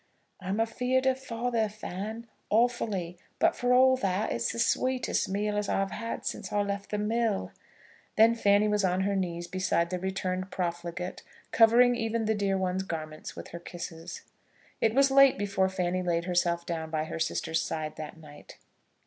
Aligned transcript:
"I'm 0.41 0.59
afeard 0.59 1.05
of 1.05 1.19
father, 1.19 1.69
Fan, 1.69 2.25
awfully; 2.49 3.19
but 3.37 3.55
for 3.55 3.71
all 3.71 3.95
that, 3.97 4.31
it's 4.31 4.51
the 4.51 4.57
sweetest 4.57 5.29
meal 5.29 5.55
as 5.55 5.69
I've 5.69 5.91
had 5.91 6.25
since 6.25 6.51
I 6.51 6.63
left 6.63 6.89
the 6.89 6.97
mill." 6.97 7.51
Then 8.15 8.33
Fanny 8.33 8.67
was 8.67 8.83
on 8.83 9.01
her 9.01 9.15
knees 9.15 9.47
beside 9.47 9.91
the 9.91 9.99
returned 9.99 10.49
profligate, 10.49 11.21
covering 11.51 11.95
even 11.95 12.25
the 12.25 12.33
dear 12.33 12.57
one's 12.57 12.81
garments 12.81 13.35
with 13.35 13.49
her 13.49 13.59
kisses. 13.59 14.23
It 14.81 14.95
was 14.95 15.11
late 15.11 15.37
before 15.37 15.69
Fanny 15.69 16.01
laid 16.01 16.25
herself 16.25 16.65
down 16.65 16.89
by 16.89 17.03
her 17.03 17.19
sister's 17.19 17.61
side 17.61 17.95
that 17.97 18.17
night. 18.17 18.57